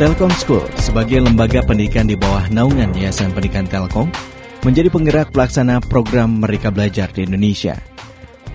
Telkom 0.00 0.32
School 0.32 0.64
sebagai 0.80 1.20
lembaga 1.20 1.60
pendidikan 1.60 2.08
di 2.08 2.16
bawah 2.16 2.48
naungan 2.48 2.96
Yayasan 2.96 3.36
Pendidikan 3.36 3.68
Telkom 3.68 4.08
menjadi 4.64 4.88
penggerak 4.88 5.28
pelaksana 5.28 5.76
program 5.84 6.40
Mereka 6.40 6.72
Belajar 6.72 7.12
di 7.12 7.28
Indonesia. 7.28 7.89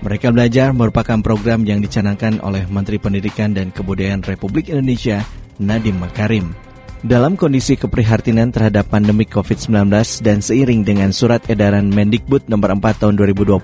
Mereka 0.06 0.30
Belajar 0.30 0.70
merupakan 0.70 1.18
program 1.18 1.66
yang 1.66 1.82
dicanangkan 1.82 2.38
oleh 2.46 2.62
Menteri 2.70 3.02
Pendidikan 3.02 3.50
dan 3.50 3.74
Kebudayaan 3.74 4.22
Republik 4.22 4.70
Indonesia 4.70 5.26
Nadiem 5.58 5.98
Makarim. 5.98 6.54
Dalam 7.02 7.34
kondisi 7.34 7.74
keprihatinan 7.74 8.54
terhadap 8.54 8.86
pandemi 8.86 9.26
COVID-19 9.26 9.90
dan 10.22 10.38
seiring 10.38 10.86
dengan 10.86 11.10
surat 11.10 11.42
edaran 11.50 11.90
Mendikbud 11.90 12.46
nomor 12.46 12.78
4 12.78 13.02
tahun 13.02 13.18
2020 13.18 13.58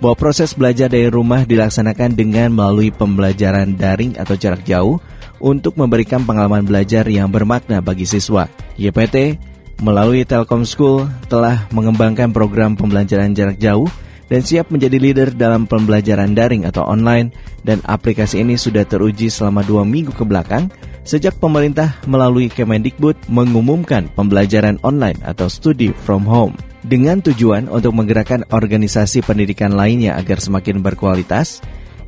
bahwa 0.00 0.16
proses 0.16 0.56
belajar 0.56 0.88
dari 0.88 1.12
rumah 1.12 1.44
dilaksanakan 1.44 2.16
dengan 2.16 2.48
melalui 2.48 2.88
pembelajaran 2.88 3.76
daring 3.76 4.16
atau 4.16 4.40
jarak 4.40 4.64
jauh, 4.64 4.96
untuk 5.36 5.76
memberikan 5.76 6.24
pengalaman 6.24 6.64
belajar 6.64 7.04
yang 7.12 7.28
bermakna 7.28 7.84
bagi 7.84 8.08
siswa. 8.08 8.48
YPT 8.80 9.36
melalui 9.84 10.24
Telkom 10.24 10.64
School 10.64 11.04
telah 11.28 11.68
mengembangkan 11.76 12.32
program 12.32 12.72
pembelajaran 12.72 13.36
jarak 13.36 13.60
jauh 13.60 13.86
dan 14.28 14.44
siap 14.44 14.68
menjadi 14.68 14.96
leader 15.00 15.28
dalam 15.32 15.64
pembelajaran 15.64 16.36
daring 16.36 16.68
atau 16.68 16.84
online 16.84 17.32
dan 17.64 17.80
aplikasi 17.84 18.44
ini 18.44 18.60
sudah 18.60 18.84
teruji 18.84 19.32
selama 19.32 19.64
dua 19.64 19.82
minggu 19.82 20.12
ke 20.12 20.24
belakang 20.24 20.68
sejak 21.08 21.40
pemerintah 21.40 21.96
melalui 22.04 22.52
Kemendikbud 22.52 23.16
mengumumkan 23.32 24.12
pembelajaran 24.12 24.76
online 24.84 25.16
atau 25.24 25.48
studi 25.48 25.90
from 26.04 26.28
home 26.28 26.52
dengan 26.84 27.24
tujuan 27.24 27.66
untuk 27.72 27.96
menggerakkan 27.96 28.44
organisasi 28.52 29.24
pendidikan 29.24 29.72
lainnya 29.72 30.14
agar 30.20 30.38
semakin 30.38 30.84
berkualitas 30.84 31.64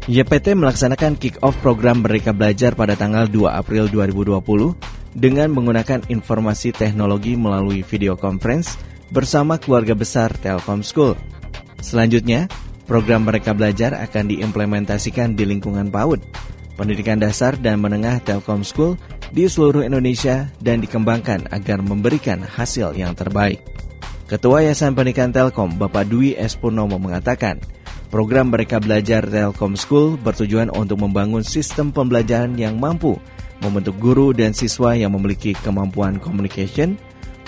YPT 0.09 0.57
melaksanakan 0.57 1.21
kick-off 1.21 1.61
program 1.61 2.01
Mereka 2.01 2.33
Belajar 2.33 2.73
pada 2.73 2.97
tanggal 2.97 3.29
2 3.29 3.53
April 3.53 3.85
2020 3.93 4.41
dengan 5.13 5.53
menggunakan 5.53 6.09
informasi 6.09 6.73
teknologi 6.73 7.37
melalui 7.37 7.85
video 7.85 8.17
conference 8.17 8.81
bersama 9.11 9.59
keluarga 9.59 9.93
besar 9.93 10.33
Telkom 10.39 10.81
School. 10.87 11.19
Selanjutnya, 11.81 12.47
program 12.85 13.25
Mereka 13.25 13.57
Belajar 13.57 13.97
akan 13.97 14.29
diimplementasikan 14.29 15.35
di 15.35 15.49
lingkungan 15.49 15.89
PAUD, 15.89 16.21
pendidikan 16.77 17.21
dasar 17.21 17.57
dan 17.57 17.81
menengah 17.81 18.21
Telkom 18.25 18.65
School 18.65 19.01
di 19.33 19.49
seluruh 19.49 19.85
Indonesia 19.85 20.49
dan 20.61 20.85
dikembangkan 20.85 21.51
agar 21.51 21.81
memberikan 21.81 22.45
hasil 22.45 22.95
yang 22.95 23.17
terbaik. 23.17 23.63
Ketua 24.31 24.63
Yayasan 24.63 24.95
Pendidikan 24.95 25.35
Telkom, 25.35 25.75
Bapak 25.75 26.07
Dwi 26.07 26.39
S. 26.39 26.55
Purnomo 26.55 27.03
mengatakan, 27.03 27.59
Program 28.11 28.51
Mereka 28.51 28.79
Belajar 28.83 29.27
Telkom 29.27 29.75
School 29.75 30.19
bertujuan 30.19 30.71
untuk 30.71 31.03
membangun 31.03 31.43
sistem 31.43 31.91
pembelajaran 31.91 32.55
yang 32.59 32.79
mampu 32.79 33.19
membentuk 33.61 33.97
guru 34.01 34.33
dan 34.33 34.57
siswa 34.57 34.97
yang 34.97 35.13
memiliki 35.15 35.53
kemampuan 35.61 36.17
communication, 36.17 36.97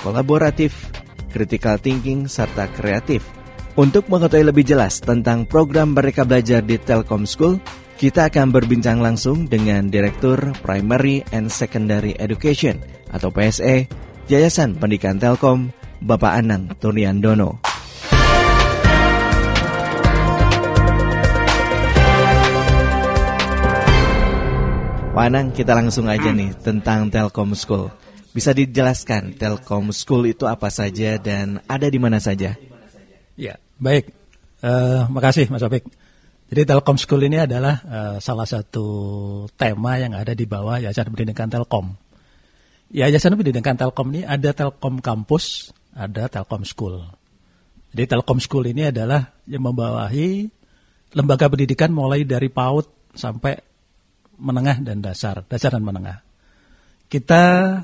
kolaboratif, 0.05 0.93
critical 1.33 1.81
thinking, 1.81 2.29
serta 2.29 2.69
kreatif. 2.77 3.25
Untuk 3.73 4.05
mengetahui 4.13 4.53
lebih 4.53 4.69
jelas 4.69 5.01
tentang 5.01 5.49
program 5.49 5.97
Mereka 5.97 6.29
Belajar 6.29 6.61
di 6.61 6.77
Telkom 6.77 7.25
School, 7.25 7.57
kita 7.97 8.29
akan 8.29 8.53
berbincang 8.53 9.01
langsung 9.01 9.49
dengan 9.49 9.89
Direktur 9.89 10.53
Primary 10.61 11.25
and 11.33 11.49
Secondary 11.49 12.13
Education 12.21 12.77
atau 13.09 13.33
PSE 13.33 13.89
Yayasan 14.29 14.77
Pendidikan 14.77 15.17
Telkom, 15.17 15.73
Bapak 16.05 16.37
Anang 16.37 16.69
Turiandono. 16.77 17.65
Pak 25.17 25.25
Anang, 25.25 25.49
kita 25.57 25.73
langsung 25.73 26.13
aja 26.13 26.29
nih 26.29 26.53
tentang 26.61 27.09
Telkom 27.09 27.57
School. 27.57 27.89
Bisa 28.37 28.53
dijelaskan 28.53 29.33
Telkom 29.41 29.97
School 29.97 30.29
itu 30.29 30.45
apa 30.45 30.69
saja 30.69 31.17
dan 31.17 31.65
ada 31.65 31.89
di 31.89 31.97
mana 31.97 32.21
saja? 32.21 32.72
Ya, 33.37 33.57
baik. 33.81 34.13
Uh, 34.63 35.09
makasih 35.11 35.49
Mas 35.49 35.65
Opik. 35.65 35.89
Jadi 36.53 36.69
Telkom 36.69 37.01
School 37.01 37.25
ini 37.25 37.41
adalah 37.41 37.81
uh, 37.81 38.17
salah 38.21 38.45
satu 38.45 38.85
tema 39.57 39.97
yang 39.97 40.13
ada 40.13 40.37
di 40.37 40.45
bawah 40.45 40.77
Yayasan 40.77 41.09
Pendidikan 41.09 41.49
Telkom. 41.49 41.97
Yayasan 42.93 43.41
Pendidikan 43.41 43.73
Telkom 43.73 44.13
ini 44.13 44.29
ada 44.29 44.53
Telkom 44.53 45.01
Kampus, 45.01 45.73
ada 45.97 46.29
Telkom 46.29 46.69
School. 46.69 47.01
Jadi 47.97 48.05
Telkom 48.05 48.37
School 48.37 48.69
ini 48.69 48.93
adalah 48.93 49.33
yang 49.49 49.65
membawahi 49.65 50.45
lembaga 51.17 51.49
pendidikan 51.49 51.89
mulai 51.93 52.25
dari 52.29 52.53
PAUD 52.53 53.17
sampai 53.17 53.57
menengah 54.41 54.81
dan 54.85 55.01
dasar, 55.01 55.45
dasar 55.49 55.73
dan 55.73 55.85
menengah. 55.85 56.21
Kita 57.09 57.77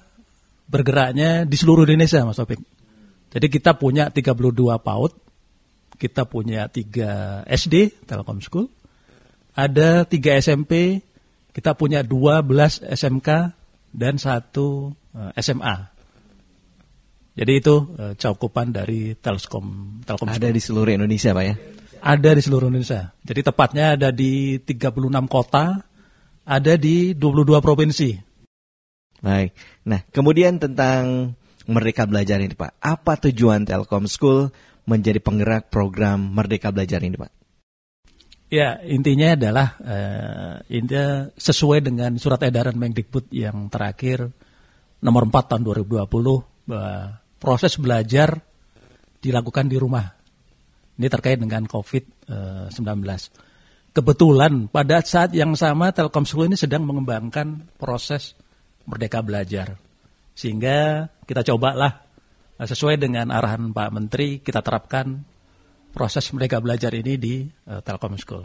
bergeraknya 0.68 1.48
di 1.48 1.56
seluruh 1.56 1.88
Indonesia, 1.88 2.24
Mas 2.24 2.36
Topik. 2.36 2.60
Jadi 3.28 3.46
kita 3.48 3.76
punya 3.76 4.08
32 4.08 4.76
PAUD, 4.80 5.27
kita 5.98 6.24
punya 6.24 6.70
3 6.70 7.44
SD, 7.44 8.06
Telkom 8.06 8.38
School, 8.40 8.70
ada 9.52 10.06
3 10.06 10.38
SMP, 10.38 11.02
kita 11.50 11.74
punya 11.74 12.06
12 12.06 12.86
SMK, 12.86 13.58
dan 13.92 14.14
satu 14.20 14.94
eh, 15.16 15.32
SMA. 15.42 15.76
Jadi 17.38 17.52
itu 17.54 17.94
uh, 17.94 18.18
cakupan 18.18 18.74
dari 18.74 19.14
Telkom 19.14 20.02
Telkom. 20.02 20.26
Ada 20.26 20.50
di 20.50 20.58
seluruh 20.58 20.90
Indonesia, 20.90 21.30
Pak 21.30 21.44
ya? 21.46 21.54
Ada 22.02 22.34
di 22.34 22.42
seluruh 22.42 22.66
Indonesia. 22.66 23.14
Jadi 23.22 23.40
tepatnya 23.46 23.94
ada 23.94 24.10
di 24.10 24.58
36 24.58 24.90
kota 25.30 25.86
ada 26.48 26.74
di 26.74 27.14
22 27.14 27.62
provinsi. 27.62 28.10
Baik. 29.22 29.54
Nah, 29.86 30.00
kemudian 30.10 30.58
tentang 30.58 31.36
Merdeka 31.68 32.08
Belajar 32.08 32.40
ini, 32.40 32.58
Pak. 32.58 32.80
Apa 32.80 33.20
tujuan 33.28 33.68
Telkom 33.68 34.08
School 34.10 34.48
menjadi 34.88 35.20
penggerak 35.20 35.68
program 35.68 36.32
Merdeka 36.32 36.72
Belajar 36.72 37.04
ini, 37.04 37.20
Pak? 37.20 37.32
Ya, 38.48 38.80
intinya 38.80 39.36
adalah 39.36 39.76
uh, 39.76 40.56
intinya 40.72 41.28
sesuai 41.36 41.84
dengan 41.84 42.16
surat 42.16 42.40
edaran 42.48 42.80
Mendikbud 42.80 43.28
yang 43.28 43.68
terakhir 43.68 44.32
nomor 45.04 45.28
4 45.28 45.52
tahun 45.52 45.62
2020 45.68 46.08
bahwa 46.64 47.20
proses 47.36 47.76
belajar 47.76 48.40
dilakukan 49.20 49.68
di 49.68 49.76
rumah. 49.76 50.16
Ini 50.98 51.06
terkait 51.12 51.38
dengan 51.38 51.68
COVID-19. 51.68 52.72
Kebetulan 53.94 54.66
pada 54.66 54.98
saat 55.04 55.30
yang 55.36 55.54
sama 55.54 55.94
Telkom 55.94 56.26
School 56.26 56.50
ini 56.50 56.58
sedang 56.58 56.88
mengembangkan 56.88 57.76
proses 57.78 58.34
Merdeka 58.88 59.22
Belajar. 59.22 59.78
Sehingga 60.34 61.06
kita 61.28 61.44
cobalah 61.46 61.92
eh, 61.92 62.07
sesuai 62.66 62.98
dengan 62.98 63.30
arahan 63.30 63.70
Pak 63.70 63.90
Menteri 63.94 64.42
kita 64.42 64.64
terapkan 64.66 65.22
proses 65.94 66.26
Merdeka 66.34 66.58
Belajar 66.58 66.90
ini 66.94 67.14
di 67.14 67.34
uh, 67.70 67.78
Telkom 67.78 68.18
School. 68.18 68.42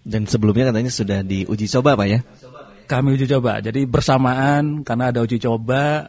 Dan 0.00 0.24
sebelumnya 0.24 0.72
katanya 0.72 0.88
sudah 0.88 1.20
diuji 1.20 1.68
coba 1.68 1.92
Pak 1.92 2.08
ya? 2.08 2.20
Kami 2.88 3.20
uji 3.20 3.28
coba. 3.28 3.60
Jadi 3.60 3.84
bersamaan 3.84 4.80
karena 4.80 5.12
ada 5.12 5.20
uji 5.20 5.36
coba 5.36 6.08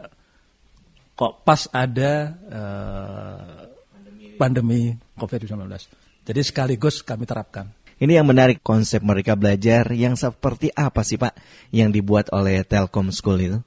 kok 1.12 1.44
pas 1.44 1.68
ada 1.76 2.34
uh, 2.50 3.68
pandemi 4.40 4.96
COVID-19. 5.20 5.68
Jadi 6.26 6.42
sekaligus 6.42 7.04
kami 7.04 7.28
terapkan. 7.28 7.70
Ini 8.02 8.18
yang 8.18 8.26
menarik 8.26 8.66
konsep 8.66 9.06
mereka 9.06 9.38
belajar 9.38 9.86
yang 9.94 10.18
seperti 10.18 10.74
apa 10.74 11.06
sih 11.06 11.22
Pak 11.22 11.38
yang 11.70 11.94
dibuat 11.94 12.34
oleh 12.34 12.66
Telkom 12.66 13.14
School 13.14 13.38
itu? 13.38 13.58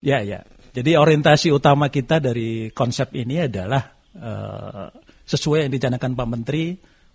Ya, 0.00 0.24
ya. 0.24 0.48
Jadi 0.72 0.96
orientasi 0.96 1.52
utama 1.52 1.92
kita 1.92 2.16
dari 2.16 2.72
konsep 2.72 3.12
ini 3.12 3.44
adalah 3.44 3.92
uh, 4.16 4.88
sesuai 5.28 5.68
yang 5.68 5.72
dicanangkan 5.72 6.16
Pak 6.16 6.28
Menteri. 6.28 6.72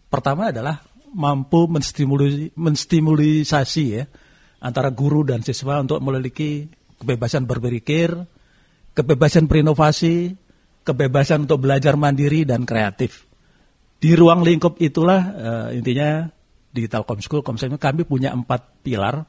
Pertama 0.07 0.53
adalah 0.53 0.77
mampu 1.17 1.65
menstimulasi, 1.65 2.53
menstimulisasi 2.53 3.85
ya 3.89 4.05
antara 4.61 4.93
guru 4.93 5.25
dan 5.25 5.41
siswa 5.41 5.81
untuk 5.81 5.97
memiliki 6.05 6.69
kebebasan 7.01 7.49
berpikir, 7.49 8.13
kebebasan 8.93 9.49
berinovasi, 9.49 10.37
kebebasan 10.85 11.49
untuk 11.49 11.65
belajar 11.65 11.97
mandiri 11.97 12.45
dan 12.45 12.61
kreatif. 12.61 13.25
Di 13.97 14.13
ruang 14.13 14.45
lingkup 14.45 14.77
itulah 14.77 15.21
uh, 15.33 15.67
intinya 15.73 16.29
di 16.69 16.85
Telkom 16.85 17.17
School 17.25 17.41
kami 17.41 18.05
punya 18.05 18.29
empat 18.37 18.85
pilar. 18.85 19.25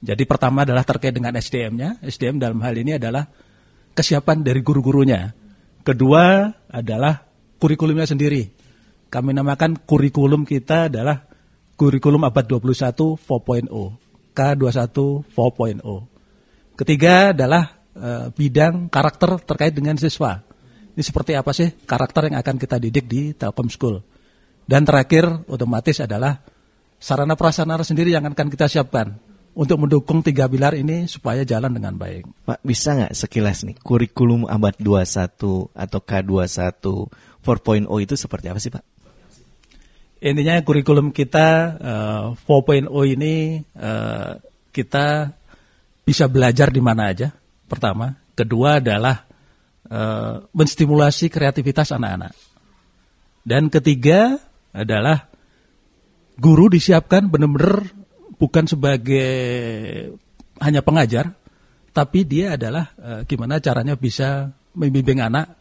Jadi 0.00 0.28
pertama 0.28 0.68
adalah 0.68 0.84
terkait 0.84 1.16
dengan 1.16 1.32
SDM-nya. 1.32 2.04
SDM 2.04 2.36
dalam 2.36 2.60
hal 2.60 2.76
ini 2.76 3.00
adalah 3.00 3.24
kesiapan 3.96 4.44
dari 4.44 4.60
guru-gurunya. 4.60 5.32
Kedua 5.80 6.52
adalah 6.68 7.24
kurikulumnya 7.56 8.04
sendiri. 8.04 8.52
Kami 9.08 9.32
namakan 9.32 9.80
kurikulum 9.86 10.44
kita 10.44 10.92
adalah 10.92 11.24
kurikulum 11.78 12.28
abad 12.28 12.44
21 12.44 13.16
4.0. 13.16 13.72
K21 14.36 14.98
4.0. 15.32 16.76
Ketiga 16.76 17.32
adalah 17.32 17.80
uh, 17.96 18.28
bidang 18.36 18.92
karakter 18.92 19.40
terkait 19.48 19.72
dengan 19.72 19.96
siswa. 19.96 20.44
Ini 20.92 21.00
seperti 21.00 21.32
apa 21.32 21.56
sih 21.56 21.72
karakter 21.88 22.28
yang 22.28 22.36
akan 22.44 22.56
kita 22.60 22.76
didik 22.76 23.08
di 23.08 23.32
Telkom 23.32 23.72
School. 23.72 24.04
Dan 24.68 24.84
terakhir 24.84 25.24
otomatis 25.48 26.04
adalah 26.04 26.36
sarana 27.00 27.32
prasarana 27.32 27.80
sendiri 27.80 28.12
yang 28.12 28.28
akan 28.28 28.48
kita 28.52 28.68
siapkan 28.68 29.16
untuk 29.56 29.80
mendukung 29.80 30.20
tiga 30.20 30.44
pilar 30.44 30.76
ini 30.76 31.08
supaya 31.08 31.40
jalan 31.40 31.72
dengan 31.72 31.96
baik. 31.96 32.28
Pak, 32.44 32.60
bisa 32.60 32.92
nggak 32.92 33.16
sekilas 33.16 33.64
nih 33.64 33.80
kurikulum 33.80 34.44
abad 34.44 34.76
21 34.76 35.72
atau 35.72 36.00
K21 36.04 36.84
4.0 37.40 38.04
itu 38.04 38.14
seperti 38.20 38.46
apa 38.52 38.60
sih 38.60 38.68
Pak? 38.68 38.84
Intinya 40.20 40.60
kurikulum 40.60 41.08
kita 41.08 41.48
uh, 41.80 42.36
eh, 42.36 42.84
4.0 42.84 43.14
ini 43.16 43.64
uh, 43.80 44.36
kita 44.76 45.32
bisa 46.04 46.28
belajar 46.28 46.68
di 46.68 46.84
mana 46.84 47.08
aja. 47.08 47.32
Pertama, 47.64 48.12
kedua 48.36 48.78
adalah 48.84 49.24
uh, 49.88 50.44
menstimulasi 50.52 51.32
kreativitas 51.32 51.96
anak-anak. 51.96 52.36
Dan 53.46 53.72
ketiga 53.72 54.36
adalah 54.76 55.32
guru 56.36 56.68
disiapkan 56.68 57.32
benar-benar 57.32 58.05
bukan 58.36 58.64
sebagai 58.68 59.30
hanya 60.60 60.80
pengajar, 60.80 61.36
tapi 61.92 62.24
dia 62.28 62.56
adalah 62.56 62.92
uh, 63.00 63.20
gimana 63.24 63.60
caranya 63.60 63.96
bisa 63.96 64.52
membimbing 64.76 65.24
anak, 65.24 65.56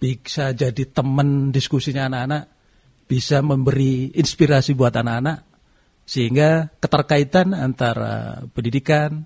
bisa 0.00 0.52
jadi 0.56 0.88
teman 0.88 1.52
diskusinya 1.52 2.08
anak-anak, 2.08 2.44
bisa 3.04 3.40
memberi 3.44 4.12
inspirasi 4.16 4.72
buat 4.72 4.92
anak-anak, 4.96 5.44
sehingga 6.08 6.72
keterkaitan 6.80 7.52
antara 7.52 8.44
pendidikan, 8.52 9.24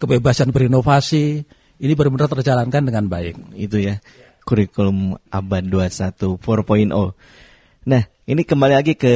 kebebasan 0.00 0.52
berinovasi 0.52 1.44
ini 1.80 1.92
benar-benar 1.96 2.28
terjalankan 2.28 2.82
dengan 2.84 3.04
baik. 3.08 3.56
Itu 3.56 3.80
ya 3.80 4.00
kurikulum 4.44 5.16
abad 5.32 5.64
21 5.64 6.40
4.0. 6.40 7.88
Nah, 7.88 8.02
ini 8.28 8.42
kembali 8.44 8.74
lagi 8.76 8.94
ke 8.96 9.14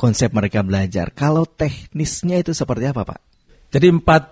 konsep 0.00 0.32
mereka 0.32 0.64
belajar. 0.64 1.12
Kalau 1.12 1.44
teknisnya 1.44 2.40
itu 2.40 2.56
seperti 2.56 2.88
apa, 2.88 3.04
Pak? 3.04 3.20
Jadi 3.68 3.92
empat 3.92 4.22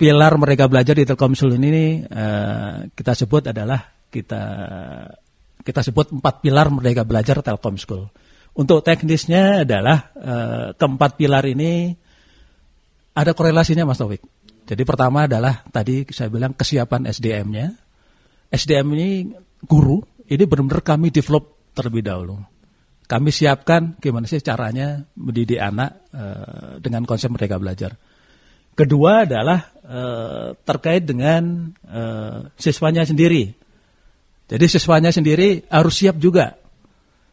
pilar 0.00 0.32
mereka 0.40 0.64
belajar 0.72 0.96
di 0.96 1.04
Telkomsel 1.04 1.52
ini 1.60 2.00
uh, 2.00 2.88
kita 2.96 3.12
sebut 3.12 3.52
adalah 3.52 3.92
kita 4.08 4.42
kita 5.60 5.84
sebut 5.84 6.16
empat 6.16 6.40
pilar 6.40 6.72
mereka 6.72 7.04
belajar 7.04 7.44
Telkom 7.44 7.76
School. 7.76 8.08
Untuk 8.56 8.80
teknisnya 8.80 9.68
adalah 9.68 10.08
uh, 10.16 10.66
keempat 10.72 11.20
pilar 11.20 11.44
ini 11.44 11.92
ada 13.12 13.36
korelasinya 13.36 13.84
Mas 13.84 14.00
Taufik. 14.00 14.24
Jadi 14.64 14.82
pertama 14.88 15.28
adalah 15.28 15.60
tadi 15.68 16.08
saya 16.08 16.32
bilang 16.32 16.56
kesiapan 16.56 17.04
SDM-nya. 17.04 17.68
SDM 18.48 18.88
ini 18.96 19.08
guru, 19.60 20.00
ini 20.24 20.44
benar-benar 20.48 20.80
kami 20.80 21.12
develop 21.12 21.68
terlebih 21.76 22.00
dahulu. 22.00 22.57
Kami 23.08 23.32
siapkan 23.32 23.96
gimana 23.96 24.28
sih 24.28 24.44
caranya 24.44 25.00
mendidik 25.16 25.56
anak 25.56 26.12
uh, 26.12 26.76
dengan 26.76 27.08
konsep 27.08 27.32
mereka 27.32 27.56
belajar. 27.56 27.96
Kedua 28.76 29.24
adalah 29.24 29.72
uh, 29.80 30.52
terkait 30.60 31.08
dengan 31.08 31.72
uh, 31.88 32.52
siswanya 32.60 33.08
sendiri. 33.08 33.48
Jadi 34.44 34.64
siswanya 34.68 35.08
sendiri 35.08 35.64
harus 35.72 36.04
siap 36.04 36.20
juga 36.20 36.60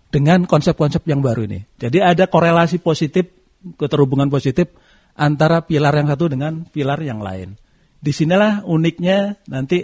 dengan 0.07 0.47
konsep-konsep 0.47 1.03
yang 1.11 1.19
baru 1.19 1.43
ini. 1.43 1.67
Jadi 1.75 1.99
ada 1.99 2.31
korelasi 2.31 2.79
positif, 2.79 3.27
keterhubungan 3.75 4.31
positif 4.31 4.71
antara 5.19 5.59
pilar 5.67 5.91
yang 5.91 6.07
satu 6.07 6.31
dengan 6.31 6.63
pilar 6.71 7.03
yang 7.03 7.19
lain. 7.19 7.59
Di 7.99 8.15
sinilah 8.15 8.63
uniknya 8.63 9.43
nanti 9.51 9.83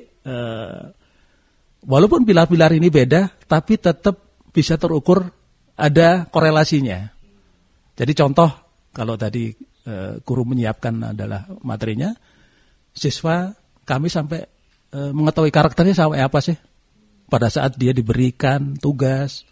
walaupun 1.83 2.23
pilar-pilar 2.27 2.75
ini 2.75 2.87
beda, 2.91 3.31
tapi 3.47 3.79
tetap 3.79 4.19
bisa 4.51 4.75
terukur 4.75 5.40
ada 5.75 6.27
korelasinya. 6.27 7.09
Jadi 7.95 8.11
contoh 8.17 8.49
kalau 8.91 9.15
tadi 9.15 9.51
eh, 9.87 10.13
guru 10.23 10.43
menyiapkan 10.43 11.15
adalah 11.15 11.47
materinya, 11.63 12.11
siswa 12.91 13.51
kami 13.87 14.07
sampai 14.11 14.39
eh, 14.91 15.11
mengetahui 15.11 15.51
karakternya 15.51 15.95
sampai 15.95 16.19
apa 16.23 16.39
sih 16.43 16.57
pada 17.31 17.47
saat 17.47 17.79
dia 17.79 17.95
diberikan 17.95 18.75
tugas. 18.75 19.47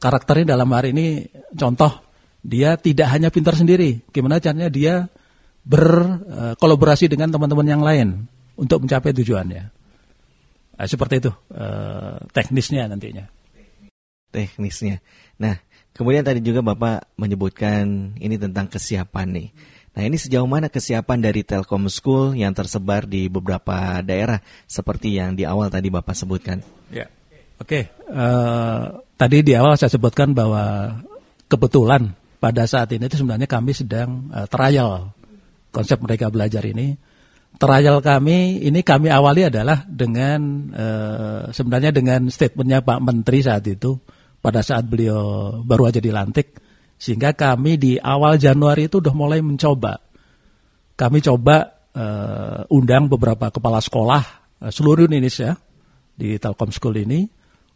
Karakternya 0.00 0.56
dalam 0.56 0.72
hari 0.72 0.96
ini 0.96 1.28
contoh 1.52 1.92
dia 2.40 2.80
tidak 2.80 3.12
hanya 3.12 3.28
pintar 3.28 3.52
sendiri, 3.52 4.00
gimana 4.08 4.40
caranya 4.40 4.72
dia 4.72 5.04
berkolaborasi 5.60 7.04
dengan 7.12 7.28
teman-teman 7.28 7.68
yang 7.68 7.84
lain 7.84 8.24
untuk 8.56 8.80
mencapai 8.80 9.12
tujuannya. 9.12 9.64
Nah, 10.80 10.86
seperti 10.88 11.20
itu 11.20 11.28
teknisnya 12.32 12.88
nantinya. 12.88 13.28
Teknisnya. 14.30 15.02
Nah, 15.38 15.58
kemudian 15.94 16.22
tadi 16.22 16.38
juga 16.42 16.62
Bapak 16.62 17.14
menyebutkan 17.18 18.14
ini 18.18 18.38
tentang 18.38 18.70
kesiapan 18.70 19.26
nih. 19.30 19.48
Nah, 19.90 20.02
ini 20.06 20.14
sejauh 20.14 20.46
mana 20.46 20.70
kesiapan 20.70 21.18
dari 21.18 21.42
Telkom 21.42 21.90
School 21.90 22.38
yang 22.38 22.54
tersebar 22.54 23.10
di 23.10 23.26
beberapa 23.26 23.98
daerah 24.06 24.38
seperti 24.70 25.18
yang 25.18 25.34
di 25.34 25.42
awal 25.42 25.66
tadi 25.66 25.90
Bapak 25.90 26.14
sebutkan? 26.14 26.62
Ya. 26.94 27.10
Oke, 27.60 27.92
okay. 27.92 28.08
uh, 28.08 28.16
eh, 28.16 28.84
tadi 29.20 29.44
di 29.44 29.52
awal 29.52 29.76
saya 29.76 29.92
sebutkan 29.92 30.32
bahwa 30.32 30.96
kebetulan 31.44 32.16
pada 32.40 32.64
saat 32.64 32.88
ini 32.96 33.04
itu 33.04 33.20
sebenarnya 33.20 33.44
kami 33.44 33.76
sedang 33.76 34.32
uh, 34.32 34.48
trial 34.48 35.12
konsep 35.68 36.00
mereka 36.00 36.32
belajar 36.32 36.64
ini. 36.64 36.96
Trial 37.60 38.00
kami 38.00 38.64
ini 38.64 38.80
kami 38.80 39.12
awali 39.12 39.44
adalah 39.44 39.84
dengan 39.84 40.72
uh, 40.72 41.52
sebenarnya 41.52 41.92
dengan 41.92 42.32
statementnya 42.32 42.80
Pak 42.80 43.00
Menteri 43.04 43.44
saat 43.44 43.68
itu 43.68 44.00
pada 44.40 44.64
saat 44.64 44.88
beliau 44.88 45.56
baru 45.60 45.92
aja 45.92 46.00
dilantik 46.00 46.56
sehingga 47.00 47.32
kami 47.32 47.80
di 47.80 47.92
awal 47.96 48.36
Januari 48.36 48.88
itu 48.88 49.00
udah 49.00 49.14
mulai 49.16 49.40
mencoba. 49.40 50.00
Kami 50.96 51.24
coba 51.24 51.88
uh, 51.96 52.60
undang 52.68 53.08
beberapa 53.08 53.48
kepala 53.48 53.80
sekolah 53.80 54.22
uh, 54.60 54.68
seluruh 54.72 55.08
Indonesia 55.08 55.56
di 56.12 56.36
Telkom 56.36 56.68
School 56.72 57.00
ini 57.00 57.24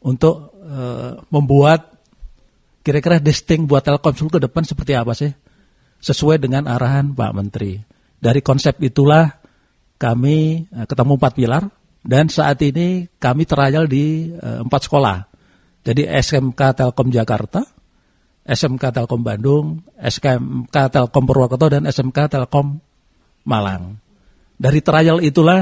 untuk 0.04 0.52
uh, 0.60 1.24
membuat 1.32 1.94
Kira-kira 2.84 3.16
distinct 3.16 3.64
buat 3.64 3.80
Telkomsel 3.80 4.28
ke 4.28 4.36
depan 4.36 4.60
seperti 4.60 4.92
apa 4.92 5.16
sih? 5.16 5.32
Sesuai 6.04 6.36
dengan 6.36 6.68
arahan 6.68 7.16
Pak 7.16 7.32
Menteri. 7.32 7.80
Dari 8.20 8.44
konsep 8.44 8.76
itulah 8.84 9.24
kami 9.96 10.68
ketemu 10.68 11.16
empat 11.16 11.32
pilar 11.32 11.64
dan 12.04 12.28
saat 12.28 12.60
ini 12.60 13.08
kami 13.16 13.48
trial 13.48 13.88
di 13.88 14.36
empat 14.36 14.84
sekolah. 14.84 15.33
Jadi 15.84 16.08
SMK 16.08 16.60
Telkom 16.80 17.12
Jakarta, 17.12 17.60
SMK 18.44 18.84
Telkom 18.88 19.20
Bandung, 19.20 19.84
SMK 20.00 20.72
Telkom 20.72 21.24
Purwokerto 21.28 21.68
dan 21.68 21.84
SMK 21.84 22.32
Telkom 22.32 22.80
Malang. 23.44 24.00
Dari 24.56 24.80
trial 24.80 25.20
itulah 25.20 25.60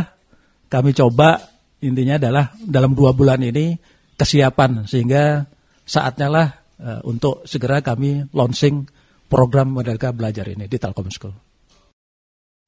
kami 0.71 0.95
coba 0.95 1.43
intinya 1.83 2.23
adalah 2.23 2.55
dalam 2.63 2.95
dua 2.95 3.11
bulan 3.11 3.43
ini 3.43 3.75
kesiapan 4.15 4.87
sehingga 4.87 5.43
saatnya 5.83 6.29
lah 6.31 6.47
uh, 6.79 7.01
untuk 7.03 7.43
segera 7.43 7.83
kami 7.83 8.31
launching 8.31 8.87
program 9.27 9.75
Merdeka 9.75 10.15
Belajar 10.15 10.47
ini 10.47 10.71
di 10.71 10.79
Telkom 10.79 11.11
School. 11.11 11.52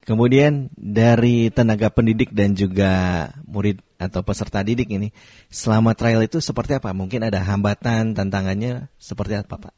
Kemudian 0.05 0.69
dari 0.77 1.49
tenaga 1.49 1.89
pendidik 1.89 2.29
dan 2.29 2.53
juga 2.53 3.25
murid 3.49 3.81
atau 3.97 4.21
peserta 4.21 4.61
didik 4.61 4.93
ini, 4.93 5.09
selama 5.49 5.97
trial 5.97 6.21
itu 6.21 6.37
seperti 6.37 6.77
apa? 6.77 6.93
Mungkin 6.93 7.25
ada 7.25 7.41
hambatan, 7.41 8.13
tantangannya 8.13 8.85
seperti 9.01 9.41
apa 9.41 9.57
Pak? 9.57 9.73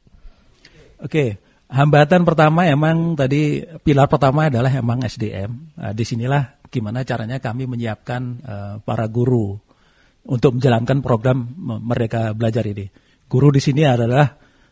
Oke, 1.08 1.40
hambatan 1.72 2.28
pertama 2.28 2.68
emang 2.68 3.16
tadi 3.16 3.64
pilar 3.88 4.12
pertama 4.12 4.52
adalah 4.52 4.70
emang 4.76 5.00
SDM. 5.08 5.80
Nah, 5.80 5.96
di 5.96 6.04
sinilah 6.04 6.60
gimana 6.68 7.08
caranya 7.08 7.40
kami 7.40 7.64
menyiapkan 7.64 8.22
uh, 8.44 8.76
para 8.84 9.08
guru 9.08 9.56
untuk 10.28 10.60
menjalankan 10.60 11.00
program 11.00 11.48
Merdeka 11.56 12.36
Belajar 12.36 12.68
ini 12.68 13.08
guru 13.28 13.52
di 13.52 13.62
sini 13.62 13.84
adalah 13.84 14.26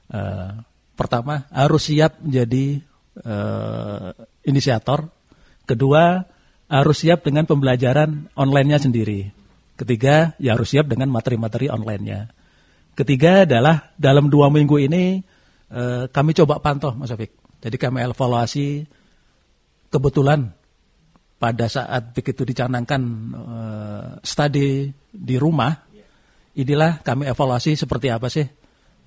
uh, 0.09 0.51
pertama 0.95 1.45
harus 1.51 1.91
siap 1.91 2.23
menjadi 2.23 2.79
uh, 3.27 4.09
inisiator, 4.47 5.11
kedua 5.65 6.25
harus 6.65 6.97
siap 7.01 7.21
dengan 7.21 7.45
pembelajaran 7.45 8.31
online-nya 8.33 8.81
sendiri, 8.81 9.29
ketiga 9.77 10.33
ya 10.41 10.57
harus 10.57 10.73
siap 10.73 10.89
dengan 10.89 11.13
materi-materi 11.13 11.69
online-nya, 11.69 12.29
ketiga 12.97 13.45
adalah 13.45 13.93
dalam 13.99 14.29
dua 14.29 14.49
minggu 14.49 14.77
ini 14.81 15.21
uh, 15.73 16.09
kami 16.09 16.33
coba 16.33 16.57
pantau 16.61 16.93
Mas 16.97 17.13
Afik, 17.13 17.33
jadi 17.61 17.77
kami 17.77 18.05
evaluasi 18.05 18.85
kebetulan 19.93 20.49
pada 21.35 21.67
saat 21.69 22.15
begitu 22.15 22.47
dicanangkan 22.47 23.01
uh, 23.35 24.07
studi 24.23 24.89
di 25.11 25.35
rumah 25.35 25.75
inilah 26.55 27.03
kami 27.03 27.27
evaluasi 27.27 27.75
seperti 27.75 28.07
apa 28.07 28.31
sih 28.31 28.47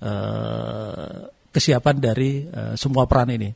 uh, 0.05 1.25
kesiapan 1.49 1.95
dari 1.97 2.45
uh, 2.45 2.77
semua 2.77 3.09
peran 3.09 3.33
ini. 3.33 3.49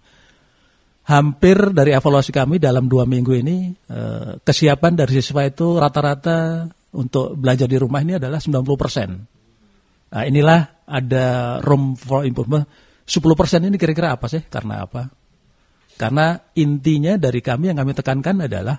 Hampir 1.04 1.76
dari 1.76 1.92
evaluasi 1.92 2.32
kami 2.32 2.64
dalam 2.64 2.88
dua 2.88 3.04
minggu 3.04 3.34
ini 3.36 3.76
eh, 3.76 4.40
kesiapan 4.40 4.94
dari 4.96 5.12
siswa 5.20 5.44
itu 5.44 5.76
rata-rata 5.76 6.68
untuk 6.96 7.36
belajar 7.36 7.68
di 7.68 7.76
rumah 7.76 8.00
ini 8.06 8.22
adalah 8.22 8.38
90 8.38 8.64
persen. 8.78 9.10
Nah, 10.14 10.24
inilah 10.30 10.86
ada 10.86 11.58
room 11.66 11.98
for 11.98 12.24
improvement. 12.24 12.70
10 13.04 13.20
persen 13.36 13.66
ini 13.68 13.76
kira-kira 13.76 14.16
apa 14.16 14.30
sih? 14.30 14.46
Karena 14.46 14.86
apa? 14.86 15.10
Karena 15.98 16.38
intinya 16.56 17.18
dari 17.20 17.42
kami 17.42 17.74
yang 17.74 17.78
kami 17.82 17.94
tekankan 17.98 18.46
adalah 18.46 18.78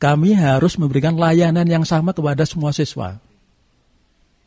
kami 0.00 0.34
harus 0.34 0.74
memberikan 0.80 1.14
layanan 1.14 1.68
yang 1.68 1.84
sama 1.86 2.10
kepada 2.10 2.42
semua 2.42 2.74
siswa. 2.74 3.20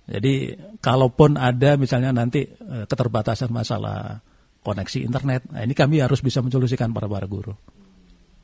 Jadi 0.06 0.54
kalaupun 0.84 1.40
ada 1.40 1.80
misalnya 1.80 2.12
nanti 2.14 2.46
eh, 2.46 2.86
keterbatasan 2.86 3.50
masalah 3.50 4.20
koneksi 4.66 5.06
internet. 5.06 5.46
Nah, 5.54 5.62
ini 5.62 5.78
kami 5.78 6.02
harus 6.02 6.26
bisa 6.26 6.42
mensolusikan 6.42 6.90
para 6.90 7.06
para 7.06 7.30
guru. 7.30 7.54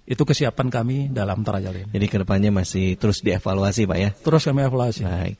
Itu 0.05 0.21
kesiapan 0.21 0.69
kami 0.69 0.97
dalam 1.09 1.41
trial 1.41 1.73
ini. 1.73 1.89
Jadi 1.89 2.05
ke 2.05 2.17
depannya 2.21 2.53
masih 2.53 2.93
terus 3.01 3.25
dievaluasi 3.25 3.89
Pak 3.89 3.97
ya? 3.97 4.09
Terus 4.13 4.45
kami 4.45 4.61
evaluasi. 4.61 5.01
Baik. 5.01 5.37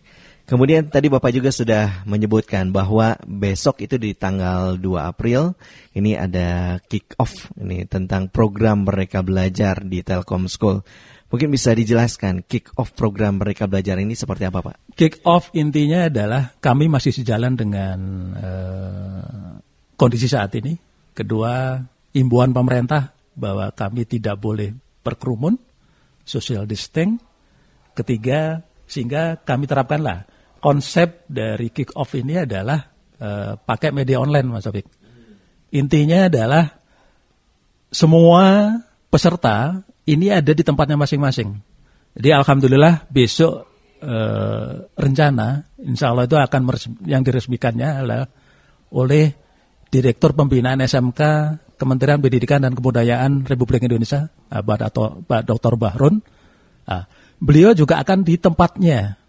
Kemudian 0.50 0.90
tadi 0.90 1.08
Bapak 1.08 1.32
juga 1.32 1.54
sudah 1.54 2.04
menyebutkan 2.04 2.74
bahwa 2.74 3.16
besok 3.24 3.86
itu 3.86 3.96
di 4.02 4.18
tanggal 4.18 4.76
2 4.76 4.84
April 5.00 5.54
ini 5.94 6.18
ada 6.18 6.82
kick 6.92 7.14
off 7.22 7.54
ini 7.56 7.86
tentang 7.86 8.28
program 8.28 8.84
mereka 8.84 9.22
belajar 9.22 9.86
di 9.86 10.02
Telkom 10.02 10.50
School. 10.50 10.82
Mungkin 11.32 11.48
bisa 11.48 11.72
dijelaskan 11.72 12.44
kick 12.44 12.76
off 12.76 12.92
program 12.92 13.40
mereka 13.40 13.64
belajar 13.64 13.96
ini 13.96 14.12
seperti 14.12 14.44
apa 14.44 14.60
Pak? 14.60 14.76
Kick 15.00 15.24
off 15.24 15.48
intinya 15.56 16.12
adalah 16.12 16.52
kami 16.60 16.92
masih 16.92 17.16
sejalan 17.16 17.56
dengan 17.56 18.00
uh, 18.36 19.56
kondisi 20.02 20.26
saat 20.26 20.50
ini. 20.58 20.74
Kedua, 21.14 21.78
imbuan 22.18 22.50
pemerintah 22.50 23.14
bahwa 23.38 23.70
kami 23.70 24.10
tidak 24.10 24.42
boleh 24.42 24.74
berkerumun, 25.06 25.54
social 26.26 26.66
distancing. 26.66 27.22
Ketiga, 27.94 28.66
sehingga 28.90 29.38
kami 29.38 29.70
terapkanlah 29.70 30.26
konsep 30.58 31.30
dari 31.30 31.70
kick 31.70 31.94
off 31.94 32.18
ini 32.18 32.42
adalah 32.42 32.82
uh, 33.22 33.54
pakai 33.62 33.94
media 33.94 34.18
online, 34.18 34.48
Mas 34.50 34.66
Afik. 34.66 34.90
Intinya 35.78 36.26
adalah 36.26 36.66
semua 37.92 38.74
peserta 39.12 39.84
ini 40.08 40.32
ada 40.32 40.56
di 40.56 40.64
tempatnya 40.64 40.98
masing-masing. 40.98 41.52
Jadi 42.16 42.30
alhamdulillah 42.32 43.08
besok 43.08 43.68
uh, 44.04 44.88
rencana, 44.96 45.64
insya 45.84 46.12
Allah 46.12 46.28
itu 46.28 46.36
akan 46.36 46.62
yang 47.08 47.24
diresmikannya 47.24 47.90
adalah 48.04 48.24
oleh 48.92 49.32
Direktur 49.92 50.32
Pembinaan 50.32 50.80
SMK 50.80 51.20
Kementerian 51.76 52.24
Pendidikan 52.24 52.64
dan 52.64 52.72
Kebudayaan 52.72 53.44
Republik 53.44 53.84
Indonesia, 53.84 54.32
Pak 54.48 55.44
Dr. 55.44 55.74
Bahrun. 55.76 56.24
Nah, 56.88 57.04
beliau 57.44 57.76
juga 57.76 58.00
akan 58.00 58.24
di 58.24 58.40
tempatnya. 58.40 59.20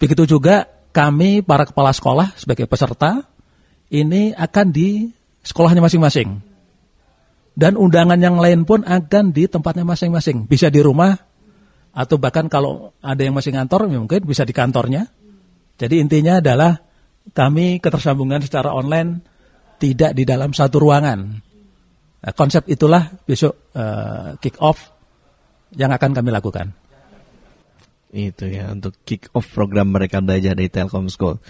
Begitu 0.00 0.24
juga 0.24 0.64
kami 0.96 1.44
para 1.44 1.68
kepala 1.68 1.92
sekolah 1.92 2.32
sebagai 2.40 2.64
peserta 2.64 3.28
ini 3.92 4.32
akan 4.32 4.72
di 4.72 5.12
sekolahnya 5.44 5.84
masing-masing. 5.84 6.40
Dan 7.52 7.76
undangan 7.76 8.16
yang 8.16 8.40
lain 8.40 8.64
pun 8.64 8.80
akan 8.80 9.36
di 9.36 9.44
tempatnya 9.44 9.84
masing-masing. 9.84 10.48
Bisa 10.48 10.72
di 10.72 10.80
rumah 10.80 11.12
atau 11.92 12.16
bahkan 12.16 12.48
kalau 12.48 12.96
ada 13.04 13.20
yang 13.20 13.36
masih 13.36 13.52
ngantor 13.52 13.92
mungkin 13.92 14.24
bisa 14.24 14.48
di 14.48 14.56
kantornya. 14.56 15.04
Jadi 15.76 16.00
intinya 16.00 16.40
adalah 16.40 16.80
kami 17.30 17.78
ketersambungan 17.78 18.42
secara 18.42 18.74
online 18.74 19.22
tidak 19.78 20.18
di 20.18 20.26
dalam 20.26 20.50
satu 20.50 20.82
ruangan. 20.82 21.18
Nah, 22.22 22.32
konsep 22.34 22.66
itulah 22.70 23.10
besok 23.26 23.70
uh, 23.74 24.38
kick 24.38 24.58
off 24.62 24.94
yang 25.74 25.90
akan 25.90 26.10
kami 26.14 26.30
lakukan. 26.30 26.70
Itu 28.12 28.46
ya 28.46 28.70
untuk 28.70 28.98
kick 29.02 29.32
off 29.34 29.50
program 29.50 29.90
mereka 29.90 30.22
belajar 30.22 30.54
di 30.54 30.70
Telkom 30.70 31.10
School. 31.10 31.42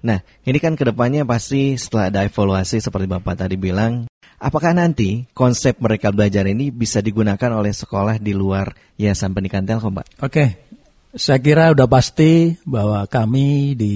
Nah, 0.00 0.22
ini 0.46 0.58
kan 0.62 0.78
ke 0.78 0.84
depannya 0.86 1.26
pasti 1.26 1.76
setelah 1.76 2.08
ada 2.08 2.20
evaluasi 2.24 2.80
seperti 2.80 3.04
Bapak 3.10 3.44
tadi 3.44 3.60
bilang, 3.60 4.08
apakah 4.40 4.72
nanti 4.72 5.28
konsep 5.36 5.76
mereka 5.76 6.08
belajar 6.08 6.48
ini 6.48 6.72
bisa 6.72 7.04
digunakan 7.04 7.52
oleh 7.52 7.74
sekolah 7.74 8.16
di 8.16 8.32
luar 8.32 8.72
Yayasan 8.96 9.36
Pendidikan 9.36 9.66
Telkom, 9.68 10.00
Pak? 10.00 10.24
Oke, 10.24 10.69
saya 11.10 11.42
kira 11.42 11.74
sudah 11.74 11.90
pasti 11.90 12.54
bahwa 12.62 13.02
kami 13.10 13.74
di 13.74 13.94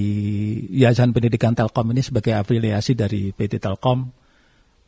Yayasan 0.74 1.14
Pendidikan 1.14 1.54
Telkom 1.54 1.94
ini 1.94 2.02
sebagai 2.02 2.34
afiliasi 2.34 2.98
dari 2.98 3.30
PT 3.30 3.62
Telkom, 3.62 4.10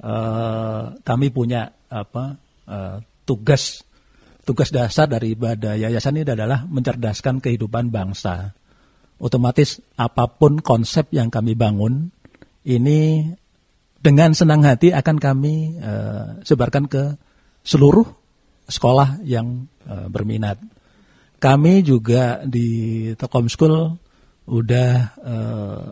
eh, 0.03 0.85
kami 1.07 1.27
punya 1.31 1.71
apa 1.87 2.35
eh, 2.67 2.99
tugas 3.23 3.87
tugas 4.47 4.71
dasar 4.71 5.11
dari 5.11 5.35
daripada 5.35 5.75
yayasan 5.75 6.23
ini 6.23 6.27
adalah 6.27 6.63
mencerdaskan 6.67 7.43
kehidupan 7.43 7.91
bangsa. 7.91 8.55
Otomatis 9.19 9.83
apa 9.99 10.31
pun 10.31 10.63
konsep 10.63 11.11
yang 11.11 11.31
kami 11.35 11.59
bangun 11.59 12.15
ini 12.63 13.27
dengan 13.99 14.35
senang 14.35 14.63
hati 14.67 14.91
akan 14.91 15.17
kami 15.19 15.79
eh, 15.79 16.27
sebarkan 16.43 16.91
ke 16.91 17.15
seluruh 17.63 18.07
sekolah 18.67 19.23
yang 19.23 19.71
eh, 19.87 20.07
berminat 20.11 20.59
kami 21.47 21.87
juga 21.87 22.43
di 22.43 23.07
Telkom 23.15 23.47
School 23.47 23.95
udah 24.51 24.91
uh, 25.23 25.87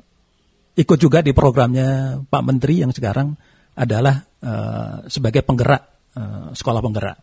ikut 0.74 0.98
juga 0.98 1.22
di 1.22 1.30
programnya 1.30 2.18
Pak 2.26 2.42
Menteri 2.42 2.82
yang 2.82 2.90
sekarang 2.90 3.38
adalah 3.78 4.18
uh, 4.42 5.06
sebagai 5.06 5.46
penggerak 5.46 6.10
uh, 6.18 6.50
sekolah 6.50 6.82
penggerak. 6.82 7.18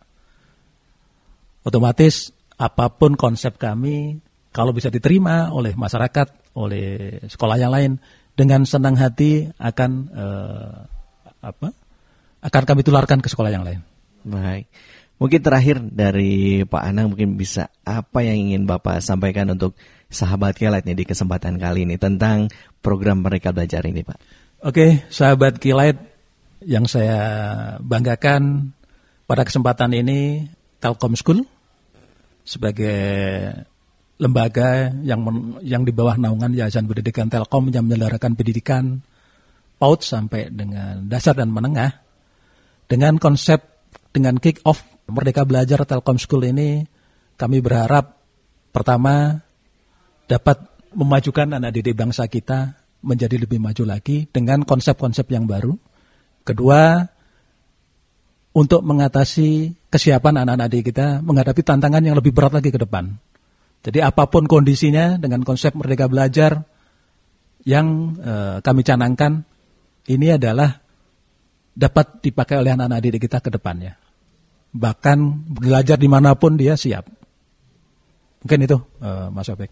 Otomatis 1.68 2.32
apa 2.56 2.88
pun 2.96 3.20
konsep 3.20 3.60
kami 3.60 4.16
kalau 4.48 4.72
bisa 4.72 4.88
diterima 4.88 5.52
oleh 5.52 5.76
masyarakat, 5.76 6.56
oleh 6.56 7.20
sekolah 7.28 7.56
yang 7.60 7.68
lain 7.68 8.00
dengan 8.32 8.64
senang 8.64 8.96
hati 8.96 9.52
akan 9.60 9.90
uh, 10.08 10.76
apa? 11.44 11.68
akan 12.42 12.62
kami 12.64 12.80
tularkan 12.80 13.20
ke 13.20 13.28
sekolah 13.28 13.52
yang 13.52 13.62
lain. 13.62 13.84
Baik. 14.24 14.66
Mungkin 15.22 15.38
terakhir 15.38 15.78
dari 15.78 16.66
Pak 16.66 16.82
Anang 16.82 17.14
mungkin 17.14 17.38
bisa 17.38 17.70
apa 17.86 18.26
yang 18.26 18.50
ingin 18.50 18.66
Bapak 18.66 18.98
sampaikan 18.98 19.54
untuk 19.54 19.78
sahabat 20.10 20.58
Kilat 20.58 20.82
nih 20.82 20.98
di 20.98 21.04
kesempatan 21.06 21.62
kali 21.62 21.86
ini 21.86 21.94
tentang 21.94 22.50
program 22.82 23.22
mereka 23.22 23.54
belajar 23.54 23.86
ini 23.86 24.02
Pak. 24.02 24.18
Oke, 24.66 25.06
sahabat 25.14 25.62
Kilat 25.62 25.94
yang 26.66 26.90
saya 26.90 27.22
banggakan 27.78 28.74
pada 29.30 29.46
kesempatan 29.46 29.94
ini 29.94 30.50
Telkom 30.82 31.14
School 31.14 31.46
sebagai 32.42 32.98
lembaga 34.18 34.90
yang 35.06 35.22
men, 35.22 35.62
yang 35.62 35.86
di 35.86 35.94
bawah 35.94 36.18
naungan 36.18 36.50
Yayasan 36.50 36.90
Pendidikan 36.90 37.30
Telkom 37.30 37.70
yang 37.70 37.86
menyelenggarakan 37.86 38.34
pendidikan 38.34 38.98
PAUD 39.78 40.02
sampai 40.02 40.50
dengan 40.50 41.06
dasar 41.06 41.38
dan 41.38 41.54
menengah 41.54 41.94
dengan 42.90 43.22
konsep 43.22 43.62
dengan 44.10 44.42
kick 44.42 44.58
off 44.66 44.91
Merdeka 45.10 45.42
Belajar 45.42 45.82
Telkom 45.82 46.18
School 46.20 46.46
ini 46.46 46.86
kami 47.34 47.58
berharap 47.58 48.22
pertama 48.70 49.42
dapat 50.30 50.62
memajukan 50.94 51.58
anak 51.58 51.74
didik 51.74 51.98
bangsa 51.98 52.28
kita 52.30 52.78
menjadi 53.02 53.34
lebih 53.42 53.58
maju 53.58 53.82
lagi 53.82 54.30
dengan 54.30 54.62
konsep-konsep 54.62 55.26
yang 55.34 55.48
baru. 55.48 55.74
Kedua, 56.46 57.02
untuk 58.52 58.84
mengatasi 58.84 59.74
kesiapan 59.90 60.46
anak-anak 60.46 60.68
didik 60.70 60.94
kita 60.94 61.18
menghadapi 61.24 61.62
tantangan 61.66 62.04
yang 62.04 62.16
lebih 62.16 62.30
berat 62.30 62.54
lagi 62.54 62.70
ke 62.70 62.78
depan. 62.78 63.10
Jadi 63.82 63.98
apa 63.98 64.30
pun 64.30 64.46
kondisinya 64.46 65.18
dengan 65.18 65.42
konsep 65.42 65.74
Merdeka 65.74 66.06
Belajar 66.06 66.62
yang 67.66 68.14
eh, 68.22 68.56
kami 68.62 68.86
canangkan 68.86 69.42
ini 70.06 70.38
adalah 70.38 70.70
dapat 71.74 72.22
dipakai 72.22 72.62
oleh 72.62 72.70
anak-anak 72.74 73.00
didik 73.02 73.26
kita 73.26 73.42
ke 73.42 73.50
depannya 73.50 74.01
bahkan 74.72 75.44
belajar 75.46 76.00
di 76.00 76.08
mana 76.08 76.34
pun 76.34 76.56
dia 76.56 76.74
siap. 76.74 77.06
Mungkin 78.42 78.66
itu 78.66 78.76
uh, 79.04 79.30
Mas 79.30 79.46
Opek. 79.52 79.70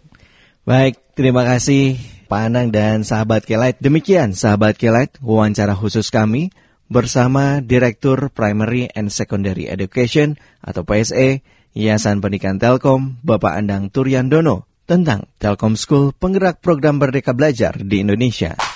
Baik, 0.61 1.17
terima 1.17 1.41
kasih 1.43 1.97
Pak 2.29 2.41
Anang 2.47 2.69
dan 2.69 3.01
sahabat 3.01 3.43
Kelight. 3.43 3.81
Demikian 3.81 4.37
sahabat 4.37 4.77
Kelight, 4.77 5.17
wawancara 5.19 5.73
khusus 5.73 6.13
kami 6.13 6.53
bersama 6.87 7.59
Direktur 7.59 8.29
Primary 8.29 8.87
and 8.93 9.09
Secondary 9.09 9.65
Education 9.67 10.37
atau 10.61 10.85
PSE 10.85 11.41
Yayasan 11.71 12.19
Pendidikan 12.21 12.59
Telkom, 12.61 13.19
Bapak 13.25 13.57
Andang 13.57 13.89
Turyandono 13.89 14.69
tentang 14.85 15.27
Telkom 15.39 15.79
School 15.79 16.11
penggerak 16.11 16.59
program 16.59 16.99
Merdeka 16.99 17.31
Belajar 17.31 17.79
di 17.79 18.03
Indonesia. 18.03 18.70